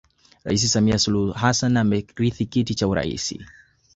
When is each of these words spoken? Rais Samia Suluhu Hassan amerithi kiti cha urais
Rais 0.47 0.63
Samia 0.71 0.97
Suluhu 1.03 1.31
Hassan 1.41 1.77
amerithi 1.77 2.47
kiti 2.55 2.75
cha 2.79 2.87
urais 2.87 3.33